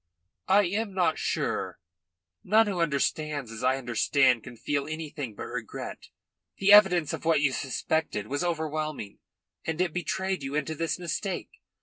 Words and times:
"I 0.47 0.63
am 0.63 0.95
not 0.95 1.19
sure. 1.19 1.77
None 2.43 2.65
who 2.65 2.81
understands 2.81 3.51
as 3.51 3.63
I 3.63 3.77
understand 3.77 4.41
can 4.43 4.57
feel 4.57 4.87
anything 4.87 5.35
but 5.35 5.43
regret. 5.43 5.89
Oh, 5.89 5.89
I 5.89 5.93
don't 5.93 6.05
know. 6.07 6.53
The 6.65 6.73
evidence 6.73 7.13
of 7.13 7.23
what 7.23 7.41
you 7.41 7.51
suspected 7.51 8.25
was 8.25 8.43
overwhelming, 8.43 9.19
and 9.63 9.79
it 9.79 9.93
betrayed 9.93 10.41
you 10.41 10.55
into 10.55 10.73
this 10.73 10.97
mistake. 10.97 11.51